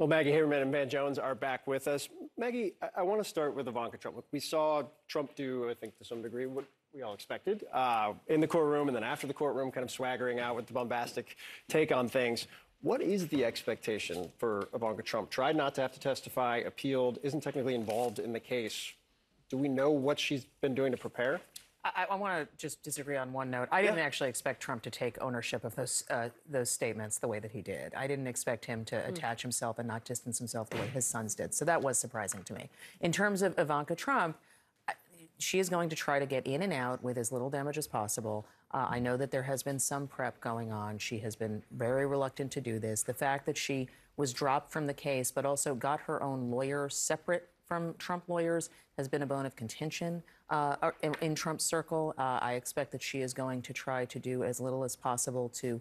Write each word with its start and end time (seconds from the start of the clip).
Well, 0.00 0.08
Maggie 0.08 0.32
Haberman 0.32 0.62
and 0.62 0.72
Van 0.72 0.88
Jones 0.88 1.18
are 1.18 1.34
back 1.34 1.66
with 1.66 1.86
us. 1.86 2.08
Maggie, 2.38 2.72
I, 2.80 3.00
I 3.00 3.02
want 3.02 3.22
to 3.22 3.28
start 3.28 3.54
with 3.54 3.68
Ivanka 3.68 3.98
Trump. 3.98 4.16
We 4.32 4.40
saw 4.40 4.84
Trump 5.08 5.34
do, 5.36 5.68
I 5.68 5.74
think, 5.74 5.98
to 5.98 6.04
some 6.06 6.22
degree, 6.22 6.46
what 6.46 6.64
we 6.94 7.02
all 7.02 7.12
expected 7.12 7.66
uh, 7.70 8.14
in 8.28 8.40
the 8.40 8.46
courtroom 8.46 8.88
and 8.88 8.96
then 8.96 9.04
after 9.04 9.26
the 9.26 9.34
courtroom, 9.34 9.70
kind 9.70 9.84
of 9.84 9.90
swaggering 9.90 10.40
out 10.40 10.56
with 10.56 10.66
the 10.66 10.72
bombastic 10.72 11.36
take 11.68 11.92
on 11.92 12.08
things. 12.08 12.46
What 12.80 13.02
is 13.02 13.28
the 13.28 13.44
expectation 13.44 14.32
for 14.38 14.70
Ivanka 14.72 15.02
Trump? 15.02 15.28
Tried 15.28 15.54
not 15.54 15.74
to 15.74 15.82
have 15.82 15.92
to 15.92 16.00
testify, 16.00 16.62
appealed, 16.64 17.18
isn't 17.22 17.42
technically 17.42 17.74
involved 17.74 18.20
in 18.20 18.32
the 18.32 18.40
case. 18.40 18.94
Do 19.50 19.58
we 19.58 19.68
know 19.68 19.90
what 19.90 20.18
she's 20.18 20.46
been 20.62 20.74
doing 20.74 20.92
to 20.92 20.98
prepare? 20.98 21.42
I, 21.82 22.06
I 22.10 22.14
want 22.16 22.50
to 22.50 22.56
just 22.56 22.82
disagree 22.82 23.16
on 23.16 23.32
one 23.32 23.50
note. 23.50 23.68
I 23.72 23.80
didn't 23.80 24.00
actually 24.00 24.28
expect 24.28 24.60
Trump 24.60 24.82
to 24.82 24.90
take 24.90 25.20
ownership 25.20 25.64
of 25.64 25.74
those 25.76 26.04
uh, 26.10 26.28
those 26.48 26.70
statements 26.70 27.18
the 27.18 27.28
way 27.28 27.38
that 27.38 27.52
he 27.52 27.62
did. 27.62 27.94
I 27.94 28.06
didn't 28.06 28.26
expect 28.26 28.66
him 28.66 28.84
to 28.86 29.06
attach 29.08 29.42
himself 29.42 29.78
and 29.78 29.88
not 29.88 30.04
distance 30.04 30.38
himself 30.38 30.68
the 30.70 30.76
way 30.76 30.86
his 30.88 31.06
sons 31.06 31.34
did. 31.34 31.54
So 31.54 31.64
that 31.64 31.80
was 31.80 31.98
surprising 31.98 32.42
to 32.44 32.54
me. 32.54 32.68
In 33.00 33.12
terms 33.12 33.40
of 33.40 33.58
Ivanka 33.58 33.94
Trump, 33.94 34.36
she 35.38 35.58
is 35.58 35.70
going 35.70 35.88
to 35.88 35.96
try 35.96 36.18
to 36.18 36.26
get 36.26 36.46
in 36.46 36.62
and 36.62 36.72
out 36.72 37.02
with 37.02 37.16
as 37.16 37.32
little 37.32 37.48
damage 37.48 37.78
as 37.78 37.86
possible. 37.86 38.46
Uh, 38.72 38.86
I 38.90 38.98
know 38.98 39.16
that 39.16 39.30
there 39.30 39.42
has 39.44 39.62
been 39.62 39.78
some 39.78 40.06
prep 40.06 40.38
going 40.40 40.70
on. 40.70 40.98
She 40.98 41.18
has 41.20 41.34
been 41.34 41.62
very 41.72 42.06
reluctant 42.06 42.52
to 42.52 42.60
do 42.60 42.78
this. 42.78 43.02
The 43.02 43.14
fact 43.14 43.46
that 43.46 43.56
she 43.56 43.88
was 44.18 44.34
dropped 44.34 44.70
from 44.70 44.86
the 44.86 44.94
case, 44.94 45.30
but 45.30 45.46
also 45.46 45.74
got 45.74 46.00
her 46.00 46.22
own 46.22 46.50
lawyer 46.50 46.90
separate 46.90 47.48
from 47.70 47.94
Trump 47.98 48.24
lawyers 48.26 48.68
has 48.98 49.06
been 49.06 49.22
a 49.22 49.26
bone 49.26 49.46
of 49.46 49.54
contention 49.54 50.24
uh, 50.50 50.90
in, 51.04 51.14
in 51.20 51.36
Trump's 51.36 51.62
circle. 51.62 52.12
Uh, 52.18 52.40
I 52.42 52.54
expect 52.54 52.90
that 52.90 53.00
she 53.00 53.20
is 53.20 53.32
going 53.32 53.62
to 53.62 53.72
try 53.72 54.04
to 54.06 54.18
do 54.18 54.42
as 54.42 54.60
little 54.60 54.82
as 54.82 54.96
possible 54.96 55.48
to 55.50 55.80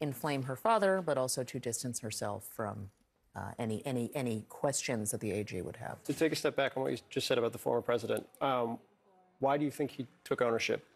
inflame 0.00 0.44
her 0.44 0.56
father, 0.56 1.02
but 1.04 1.18
also 1.18 1.44
to 1.44 1.58
distance 1.58 2.00
herself 2.00 2.48
from 2.54 2.88
uh, 3.36 3.50
any 3.58 3.84
any 3.84 4.10
any 4.14 4.46
questions 4.48 5.10
that 5.10 5.20
the 5.20 5.30
AG 5.30 5.60
would 5.60 5.76
have. 5.76 6.02
To 6.04 6.14
take 6.14 6.32
a 6.32 6.36
step 6.36 6.56
back 6.56 6.72
on 6.74 6.84
what 6.84 6.92
you 6.92 6.98
just 7.10 7.26
said 7.26 7.36
about 7.36 7.52
the 7.52 7.58
former 7.58 7.82
president, 7.82 8.26
um, 8.40 8.78
why 9.40 9.58
do 9.58 9.64
you 9.66 9.70
think 9.70 9.90
he 9.90 10.06
took 10.24 10.40
ownership? 10.40 10.86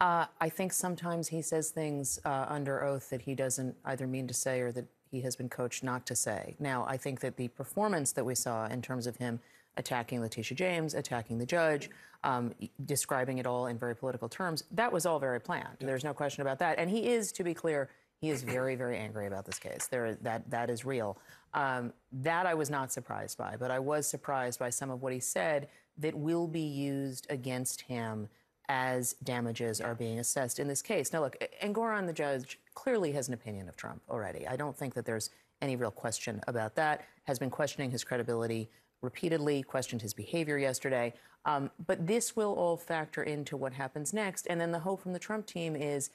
Uh, 0.00 0.24
I 0.40 0.48
think 0.48 0.72
sometimes 0.72 1.28
he 1.28 1.42
says 1.42 1.68
things 1.68 2.18
uh, 2.24 2.46
under 2.48 2.82
oath 2.82 3.10
that 3.10 3.20
he 3.20 3.34
doesn't 3.34 3.76
either 3.84 4.06
mean 4.06 4.26
to 4.26 4.32
say 4.32 4.62
or 4.62 4.72
that 4.72 4.86
he 5.10 5.20
has 5.22 5.36
been 5.36 5.48
coached 5.48 5.82
not 5.82 6.06
to 6.06 6.14
say. 6.14 6.54
Now, 6.58 6.84
I 6.88 6.96
think 6.96 7.20
that 7.20 7.36
the 7.36 7.48
performance 7.48 8.12
that 8.12 8.24
we 8.24 8.34
saw 8.34 8.66
in 8.66 8.80
terms 8.80 9.06
of 9.06 9.16
him 9.16 9.40
attacking 9.76 10.20
Letitia 10.20 10.56
James, 10.56 10.94
attacking 10.94 11.38
the 11.38 11.46
judge, 11.46 11.90
um, 12.22 12.52
describing 12.84 13.38
it 13.38 13.46
all 13.46 13.66
in 13.66 13.78
very 13.78 13.96
political 13.96 14.28
terms, 14.28 14.64
that 14.70 14.92
was 14.92 15.06
all 15.06 15.18
very 15.18 15.40
planned. 15.40 15.76
There's 15.80 16.04
no 16.04 16.14
question 16.14 16.42
about 16.42 16.58
that. 16.58 16.78
And 16.78 16.90
he 16.90 17.08
is, 17.08 17.32
to 17.32 17.44
be 17.44 17.54
clear, 17.54 17.88
he 18.20 18.30
is 18.30 18.42
very, 18.42 18.76
very 18.76 18.98
angry 18.98 19.26
about 19.26 19.46
this 19.46 19.58
case. 19.58 19.86
There, 19.86 20.14
that 20.16 20.48
that 20.50 20.68
is 20.68 20.84
real. 20.84 21.16
Um, 21.54 21.92
that 22.12 22.46
I 22.46 22.54
was 22.54 22.68
not 22.68 22.92
surprised 22.92 23.38
by, 23.38 23.56
but 23.58 23.70
I 23.70 23.78
was 23.78 24.06
surprised 24.06 24.58
by 24.58 24.70
some 24.70 24.90
of 24.90 25.02
what 25.02 25.12
he 25.12 25.20
said 25.20 25.68
that 25.98 26.14
will 26.14 26.46
be 26.46 26.60
used 26.60 27.26
against 27.30 27.80
him 27.82 28.28
as 28.70 29.14
damages 29.24 29.80
are 29.80 29.96
being 29.96 30.20
assessed 30.20 30.60
in 30.60 30.68
this 30.68 30.80
case. 30.80 31.12
Now, 31.12 31.22
look, 31.22 31.36
Engoron, 31.60 32.06
the 32.06 32.12
judge, 32.12 32.60
clearly 32.74 33.10
has 33.12 33.26
an 33.26 33.34
opinion 33.34 33.68
of 33.68 33.76
Trump 33.76 34.00
already. 34.08 34.46
I 34.46 34.54
don't 34.54 34.76
think 34.76 34.94
that 34.94 35.04
there's 35.04 35.30
any 35.60 35.74
real 35.74 35.90
question 35.90 36.40
about 36.46 36.76
that. 36.76 37.04
Has 37.24 37.36
been 37.36 37.50
questioning 37.50 37.90
his 37.90 38.04
credibility 38.04 38.70
repeatedly, 39.02 39.64
questioned 39.64 40.02
his 40.02 40.14
behavior 40.14 40.56
yesterday. 40.56 41.12
Um, 41.46 41.72
but 41.84 42.06
this 42.06 42.36
will 42.36 42.54
all 42.54 42.76
factor 42.76 43.24
into 43.24 43.56
what 43.56 43.72
happens 43.72 44.12
next. 44.12 44.46
And 44.48 44.60
then 44.60 44.70
the 44.70 44.78
hope 44.78 45.02
from 45.02 45.14
the 45.14 45.18
Trump 45.18 45.46
team 45.46 45.74
is 45.74 46.10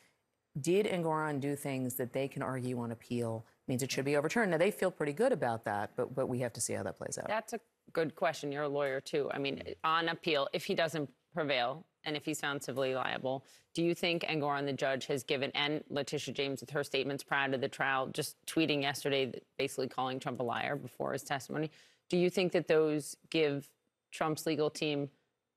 did 0.61 0.85
Engoron 0.85 1.41
do 1.41 1.57
things 1.57 1.95
that 1.95 2.13
they 2.13 2.29
can 2.29 2.41
argue 2.41 2.79
on 2.79 2.91
appeal 2.91 3.45
means 3.67 3.83
it 3.83 3.91
should 3.91 4.05
be 4.05 4.15
overturned? 4.15 4.51
Now, 4.51 4.57
they 4.57 4.71
feel 4.71 4.91
pretty 4.91 5.11
good 5.11 5.33
about 5.33 5.65
that, 5.65 5.91
but, 5.97 6.15
but 6.15 6.27
we 6.27 6.39
have 6.39 6.53
to 6.53 6.61
see 6.61 6.71
how 6.71 6.83
that 6.83 6.97
plays 6.97 7.17
out. 7.17 7.27
That's 7.27 7.51
a 7.51 7.59
good 7.91 8.15
question. 8.15 8.49
You're 8.49 8.63
a 8.63 8.69
lawyer 8.69 9.01
too. 9.01 9.29
I 9.33 9.39
mean, 9.39 9.61
on 9.83 10.07
appeal, 10.07 10.47
if 10.53 10.63
he 10.63 10.73
doesn't 10.73 11.09
prevail 11.35 11.85
and 12.05 12.15
if 12.15 12.25
he's 12.25 12.39
found 12.39 12.63
civilly 12.63 12.95
liable, 12.95 13.45
do 13.73 13.83
you 13.83 13.93
think 13.93 14.23
Engoron, 14.23 14.65
the 14.65 14.73
judge, 14.73 15.07
has 15.07 15.23
given, 15.23 15.51
and 15.53 15.83
Letitia 15.89 16.33
James 16.33 16.61
with 16.61 16.69
her 16.69 16.83
statements 16.83 17.23
prior 17.23 17.51
to 17.51 17.57
the 17.57 17.67
trial, 17.67 18.07
just 18.07 18.37
tweeting 18.45 18.81
yesterday, 18.81 19.33
basically 19.57 19.87
calling 19.87 20.19
Trump 20.19 20.39
a 20.39 20.43
liar 20.43 20.75
before 20.75 21.13
his 21.13 21.23
testimony, 21.23 21.71
do 22.09 22.17
you 22.17 22.29
think 22.29 22.51
that 22.53 22.67
those 22.67 23.17
give 23.29 23.69
Trump's 24.11 24.45
legal 24.45 24.69
team 24.69 25.09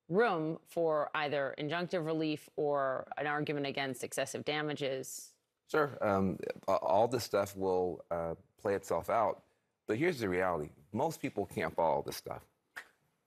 room 0.09 0.57
for 0.67 1.09
either 1.15 1.55
injunctive 1.59 2.05
relief 2.05 2.49
or 2.55 3.07
an 3.17 3.27
argument 3.27 3.67
against 3.67 4.03
excessive 4.03 4.43
damages? 4.43 5.31
Sure. 5.69 5.97
Um, 6.01 6.39
all 6.67 7.07
this 7.07 7.23
stuff 7.23 7.55
will 7.55 8.03
uh, 8.09 8.33
play 8.59 8.73
itself 8.73 9.09
out. 9.09 9.43
But 9.87 9.97
here's 9.97 10.19
the 10.19 10.29
reality 10.29 10.69
most 10.91 11.21
people 11.21 11.45
can't 11.45 11.73
follow 11.75 12.03
this 12.05 12.15
stuff, 12.15 12.41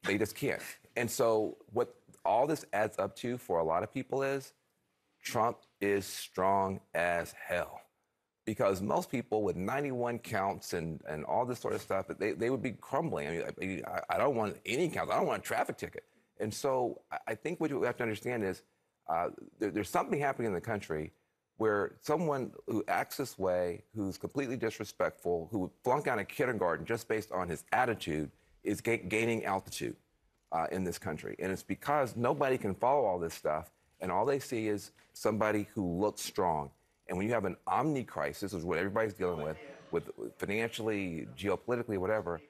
they 0.04 0.18
just 0.18 0.34
can't. 0.34 0.60
And 0.96 1.10
so, 1.10 1.56
what 1.72 1.94
all 2.24 2.46
this 2.46 2.64
adds 2.72 2.98
up 2.98 3.16
to 3.16 3.38
for 3.38 3.58
a 3.58 3.64
lot 3.64 3.82
of 3.82 3.92
people 3.92 4.22
is 4.22 4.52
Trump 5.22 5.58
is 5.80 6.04
strong 6.04 6.80
as 6.94 7.34
hell. 7.46 7.80
Because 8.44 8.82
most 8.82 9.08
people 9.08 9.42
with 9.44 9.54
91 9.54 10.18
counts 10.18 10.72
and, 10.72 11.00
and 11.08 11.24
all 11.24 11.46
this 11.46 11.60
sort 11.60 11.74
of 11.74 11.80
stuff, 11.80 12.06
they, 12.18 12.32
they 12.32 12.50
would 12.50 12.62
be 12.62 12.72
crumbling. 12.72 13.28
I 13.28 13.50
mean, 13.56 13.82
I, 13.86 14.00
I 14.14 14.18
don't 14.18 14.34
want 14.34 14.56
any 14.66 14.88
counts. 14.88 15.12
I 15.12 15.16
don't 15.16 15.28
want 15.28 15.44
a 15.44 15.46
traffic 15.46 15.76
ticket. 15.76 16.04
And 16.40 16.52
so 16.52 17.00
I- 17.28 17.36
think 17.36 17.60
what 17.60 17.70
you 17.70 17.80
have 17.84 17.96
to 17.98 18.02
understand 18.02 18.42
is 18.42 18.62
uh, 19.08 19.28
there, 19.60 19.70
there's 19.70 19.88
something 19.88 20.18
happening 20.18 20.48
in 20.48 20.54
the 20.54 20.60
country 20.60 21.12
where 21.58 21.92
someone 22.00 22.50
who 22.66 22.82
acts 22.88 23.16
this 23.18 23.38
way, 23.38 23.84
who's 23.94 24.18
completely 24.18 24.56
disrespectful, 24.56 25.48
who 25.52 25.60
would 25.60 25.70
flunk 25.84 26.08
out 26.08 26.18
of 26.18 26.26
kindergarten 26.26 26.84
just 26.84 27.06
based 27.06 27.30
on 27.30 27.48
his 27.48 27.62
attitude, 27.70 28.28
is 28.64 28.80
ga- 28.80 28.96
gaining 29.08 29.44
altitude 29.44 29.94
uh, 30.52 30.66
in 30.70 30.84
this 30.84 30.98
country. 30.98 31.34
And 31.38 31.50
it's 31.50 31.62
because 31.62 32.14
nobody 32.16 32.58
can 32.58 32.74
follow 32.74 33.04
all 33.04 33.18
this 33.18 33.34
stuff, 33.34 33.70
and 34.00 34.12
all 34.12 34.24
they 34.24 34.38
see 34.38 34.68
is 34.68 34.92
somebody 35.12 35.66
who 35.74 35.84
looks 35.98 36.22
strong. 36.22 36.70
And 37.08 37.18
when 37.18 37.26
you 37.26 37.32
have 37.34 37.44
an 37.44 37.56
omni 37.66 38.04
crisis, 38.04 38.52
which 38.52 38.60
is 38.60 38.64
what 38.64 38.78
everybody's 38.78 39.14
dealing 39.14 39.42
with, 39.42 39.56
with 39.90 40.10
with 40.16 40.34
financially, 40.38 41.26
geopolitically, 41.36 41.98
whatever, 41.98 42.40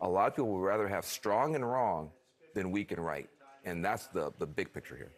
a 0.00 0.08
lot 0.08 0.28
of 0.28 0.36
people 0.36 0.50
would 0.52 0.64
rather 0.64 0.88
have 0.88 1.04
strong 1.04 1.54
and 1.54 1.68
wrong 1.68 2.10
than 2.54 2.70
weak 2.70 2.92
and 2.92 3.04
right. 3.04 3.28
And 3.64 3.84
that's 3.84 4.08
the, 4.08 4.32
the 4.38 4.46
big 4.46 4.72
picture 4.72 4.96
here. 4.96 5.12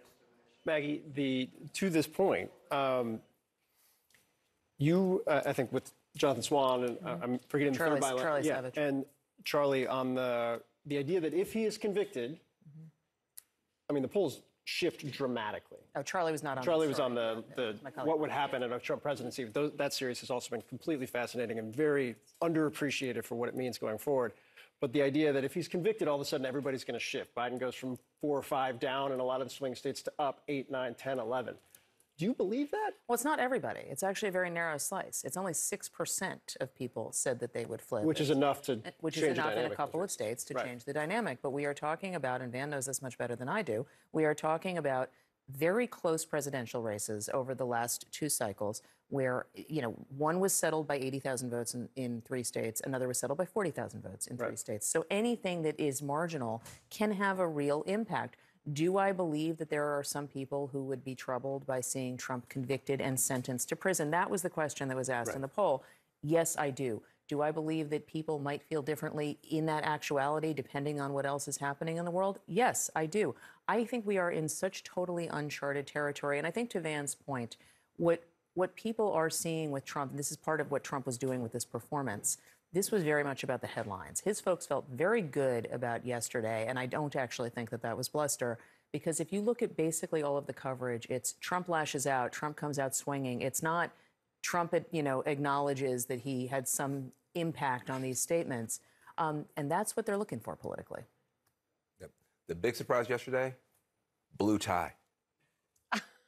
Maggie, 0.66 1.02
the 1.14 1.48
to 1.74 1.90
this 1.90 2.06
point, 2.06 2.50
um, 2.70 3.20
you, 4.78 5.22
uh, 5.26 5.42
I 5.46 5.52
think, 5.52 5.72
with 5.72 5.92
Jonathan 6.16 6.42
Swan 6.42 6.84
and 6.84 6.98
uh, 7.04 7.16
I'm 7.22 7.40
forgetting 7.48 7.72
the 7.72 7.78
Charlie- 7.78 8.00
third 8.00 8.16
bylaw, 8.16 8.22
Charlie 8.22 8.46
yeah, 8.46 8.54
Savage. 8.56 8.78
and 8.78 9.04
Charlie 9.44 9.86
on 9.86 10.14
the 10.14 10.60
the 10.86 10.98
idea 10.98 11.20
that 11.20 11.34
if 11.34 11.52
he 11.52 11.64
is 11.64 11.78
convicted, 11.78 12.32
mm-hmm. 12.32 12.86
I 13.88 13.92
mean, 13.92 14.02
the 14.02 14.08
polls 14.08 14.42
shift 14.64 15.10
dramatically. 15.10 15.78
Oh, 15.94 16.02
Charlie 16.02 16.32
was 16.32 16.42
not 16.42 16.58
on. 16.58 16.64
Charlie 16.64 16.86
the 16.86 16.90
was 16.90 17.00
on 17.00 17.14
the, 17.14 17.44
the 17.56 17.76
colleague. 17.94 18.08
what 18.08 18.18
would 18.18 18.30
happen 18.30 18.62
in 18.62 18.72
a 18.72 18.78
Trump 18.78 19.02
presidency. 19.02 19.44
Those, 19.44 19.72
that 19.76 19.92
series 19.92 20.20
has 20.20 20.30
also 20.30 20.50
been 20.50 20.62
completely 20.62 21.06
fascinating 21.06 21.58
and 21.58 21.74
very 21.74 22.16
underappreciated 22.42 23.24
for 23.24 23.34
what 23.36 23.48
it 23.48 23.56
means 23.56 23.78
going 23.78 23.98
forward. 23.98 24.32
But 24.80 24.92
the 24.92 25.02
idea 25.02 25.32
that 25.32 25.44
if 25.44 25.54
he's 25.54 25.68
convicted, 25.68 26.08
all 26.08 26.16
of 26.16 26.20
a 26.20 26.24
sudden 26.24 26.44
everybody's 26.44 26.84
going 26.84 26.98
to 26.98 27.04
shift. 27.04 27.34
Biden 27.34 27.58
goes 27.58 27.74
from 27.74 27.98
four 28.20 28.36
or 28.36 28.42
five 28.42 28.80
down 28.80 29.12
in 29.12 29.20
a 29.20 29.24
lot 29.24 29.40
of 29.40 29.48
the 29.48 29.54
swing 29.54 29.74
states 29.74 30.02
to 30.02 30.12
up 30.18 30.42
eight, 30.48 30.70
nine, 30.70 30.94
10, 30.94 31.18
11. 31.18 31.54
Do 32.16 32.24
you 32.26 32.34
believe 32.34 32.70
that? 32.70 32.92
Well, 33.08 33.14
it's 33.14 33.24
not 33.24 33.40
everybody. 33.40 33.80
It's 33.80 34.04
actually 34.04 34.28
a 34.28 34.32
very 34.32 34.48
narrow 34.50 34.78
slice. 34.78 35.24
It's 35.24 35.36
only 35.36 35.52
6% 35.52 36.56
of 36.60 36.74
people 36.74 37.10
said 37.12 37.40
that 37.40 37.52
they 37.52 37.64
would 37.64 37.82
flip. 37.82 38.04
Which 38.04 38.20
is 38.20 38.30
enough 38.30 38.62
to 38.62 38.80
which 39.00 39.14
change 39.14 39.26
is 39.26 39.36
the 39.36 39.42
enough 39.42 39.56
in 39.66 39.72
a 39.72 39.74
couple 39.74 40.00
of 40.02 40.10
states 40.12 40.44
to 40.44 40.54
Right. 40.54 40.64
change 40.64 40.84
the 40.84 40.92
dynamic. 40.92 41.38
But 41.42 41.50
we 41.50 41.64
are 41.64 41.74
talking 41.74 42.14
about, 42.14 42.40
and 42.40 42.52
Van 42.52 42.70
knows 42.70 42.86
this 42.86 43.02
much 43.02 43.18
better 43.18 43.34
than 43.34 43.48
I 43.48 43.62
do, 43.62 43.84
we 44.12 44.24
are 44.24 44.34
talking 44.34 44.78
about 44.78 45.10
very 45.48 45.86
close 45.88 46.24
presidential 46.24 46.82
races 46.82 47.28
over 47.34 47.54
the 47.54 47.66
last 47.66 48.06
two 48.12 48.28
cycles 48.28 48.80
where, 49.08 49.46
you 49.54 49.82
know, 49.82 49.90
one 50.16 50.38
was 50.40 50.52
settled 50.54 50.86
by 50.86 50.94
80,000 50.94 51.50
votes 51.50 51.74
in, 51.74 51.88
in 51.96 52.22
three 52.22 52.42
states, 52.44 52.80
another 52.84 53.06
was 53.08 53.18
settled 53.18 53.36
by 53.38 53.44
40,000 53.44 54.02
votes 54.02 54.26
in 54.28 54.36
three 54.38 54.48
Right. 54.50 54.58
states. 54.58 54.86
So 54.86 55.04
anything 55.10 55.62
that 55.62 55.78
is 55.78 56.00
marginal 56.00 56.62
can 56.90 57.10
have 57.12 57.40
a 57.40 57.46
real 57.46 57.82
impact. 57.82 58.36
Do 58.72 58.96
I 58.96 59.12
believe 59.12 59.58
that 59.58 59.68
there 59.68 59.84
are 59.84 60.02
some 60.02 60.26
people 60.26 60.68
who 60.72 60.84
would 60.84 61.04
be 61.04 61.14
troubled 61.14 61.66
by 61.66 61.80
seeing 61.80 62.16
Trump 62.16 62.48
convicted 62.48 63.00
and 63.00 63.20
sentenced 63.20 63.68
to 63.68 63.76
prison? 63.76 64.10
That 64.10 64.30
was 64.30 64.42
the 64.42 64.50
question 64.50 64.88
that 64.88 64.96
was 64.96 65.10
asked 65.10 65.34
in 65.34 65.42
the 65.42 65.48
poll. 65.48 65.84
Yes, 66.22 66.56
I 66.56 66.70
do. 66.70 67.02
Do 67.28 67.42
I 67.42 67.50
believe 67.50 67.90
that 67.90 68.06
people 68.06 68.38
might 68.38 68.62
feel 68.62 68.82
differently 68.82 69.38
in 69.50 69.66
that 69.66 69.84
actuality 69.84 70.52
depending 70.52 71.00
on 71.00 71.12
what 71.12 71.26
else 71.26 71.48
is 71.48 71.58
happening 71.58 71.98
in 71.98 72.04
the 72.04 72.10
world? 72.10 72.38
Yes, 72.46 72.90
I 72.94 73.06
do. 73.06 73.34
I 73.68 73.84
think 73.84 74.06
we 74.06 74.18
are 74.18 74.30
in 74.30 74.48
such 74.48 74.84
totally 74.84 75.26
uncharted 75.28 75.86
territory. 75.86 76.38
And 76.38 76.46
I 76.46 76.50
think 76.50 76.70
to 76.70 76.80
Van's 76.80 77.14
point, 77.14 77.56
what 77.96 78.24
what 78.54 78.76
people 78.76 79.12
are 79.12 79.30
seeing 79.30 79.72
with 79.72 79.84
Trump, 79.84 80.12
and 80.12 80.18
this 80.18 80.30
is 80.30 80.36
part 80.36 80.60
of 80.60 80.70
what 80.70 80.84
Trump 80.84 81.06
was 81.06 81.18
doing 81.18 81.42
with 81.42 81.50
this 81.50 81.64
performance, 81.64 82.38
this 82.74 82.90
was 82.90 83.04
very 83.04 83.22
much 83.22 83.44
about 83.44 83.60
the 83.60 83.66
headlines. 83.68 84.20
His 84.20 84.40
folks 84.40 84.66
felt 84.66 84.84
very 84.92 85.22
good 85.22 85.68
about 85.72 86.04
yesterday, 86.04 86.66
and 86.68 86.78
I 86.78 86.86
don't 86.86 87.14
actually 87.14 87.50
think 87.50 87.70
that 87.70 87.82
that 87.82 87.96
was 87.96 88.08
bluster. 88.08 88.58
Because 88.92 89.20
if 89.20 89.32
you 89.32 89.40
look 89.40 89.62
at 89.62 89.76
basically 89.76 90.22
all 90.22 90.36
of 90.36 90.46
the 90.46 90.52
coverage, 90.52 91.06
it's 91.08 91.34
Trump 91.40 91.68
lashes 91.68 92.06
out, 92.06 92.32
Trump 92.32 92.56
comes 92.56 92.78
out 92.78 92.94
swinging. 92.94 93.42
It's 93.42 93.62
not 93.62 93.90
Trump, 94.42 94.74
you 94.90 95.02
know, 95.02 95.22
acknowledges 95.22 96.06
that 96.06 96.20
he 96.20 96.48
had 96.48 96.68
some 96.68 97.12
impact 97.34 97.90
on 97.90 98.02
these 98.02 98.20
statements. 98.20 98.80
Um, 99.18 99.46
and 99.56 99.70
that's 99.70 99.96
what 99.96 100.04
they're 100.04 100.18
looking 100.18 100.40
for 100.40 100.56
politically. 100.56 101.02
The 102.46 102.54
big 102.54 102.76
surprise 102.76 103.08
yesterday, 103.08 103.54
blue 104.36 104.58
tie. 104.58 104.92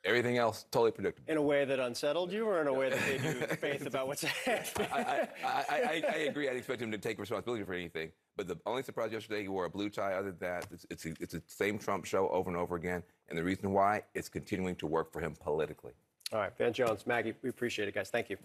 Everything 0.07 0.39
else 0.39 0.67
totally 0.71 0.93
predictable. 0.93 1.31
In 1.31 1.37
a 1.37 1.43
way 1.43 1.65
that 1.65 1.81
unsettled 1.81 2.33
you, 2.33 2.47
or 2.47 2.61
in 2.61 2.69
a 2.69 2.73
way 2.73 2.91
that 2.91 3.05
gave 3.05 3.25
you 3.25 3.33
faith 3.61 3.87
about 3.87 4.07
what's 4.07 4.23
ahead? 4.23 4.69
I, 4.79 5.29
I, 5.45 5.65
I, 5.69 6.03
I, 6.09 6.17
agree. 6.29 6.45
I 6.45 6.51
didn't 6.51 6.59
expect 6.59 6.81
him 6.81 6.93
to 6.93 6.99
take 6.99 7.19
responsibility 7.19 7.65
for 7.65 7.75
anything. 7.75 8.13
But 8.37 8.47
the 8.47 8.57
only 8.67 8.85
surprise 8.85 9.11
yesterday, 9.11 9.43
he 9.43 9.49
wore 9.49 9.65
a 9.65 9.71
blue 9.71 9.91
tie. 9.91 10.13
Other 10.13 10.31
than 10.31 10.39
that, 10.41 10.67
it's, 10.71 10.87
it's, 10.91 11.05
it's 11.21 11.33
the 11.33 11.43
same 11.47 11.77
Trump 11.77 12.05
show 12.05 12.29
over 12.29 12.49
and 12.49 12.57
over 12.57 12.77
again. 12.77 13.03
And 13.29 13.37
the 13.37 13.43
reason 13.43 13.73
why, 13.73 14.03
it's 14.15 14.29
continuing 14.29 14.77
to 14.77 14.87
work 14.87 15.13
for 15.13 15.21
him 15.21 15.35
politically. 15.41 15.93
All 16.33 16.39
right, 16.39 16.57
Van 16.57 16.73
Jones, 16.73 17.07
Maggie, 17.07 17.35
we 17.43 17.49
appreciate 17.49 17.89
it, 17.89 17.95
guys. 17.95 18.11
Thank 18.11 18.31
you. 18.31 18.37